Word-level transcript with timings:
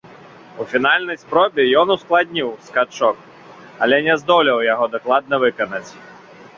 У 0.63 0.65
фінальнай 0.69 1.19
спробе 1.23 1.65
ён 1.83 1.93
ускладніў 1.97 2.49
скачок, 2.71 3.17
але 3.85 4.03
не 4.09 4.19
здолеў 4.23 4.67
яго 4.73 4.85
дакладна 4.99 5.35
выканаць. 5.47 5.89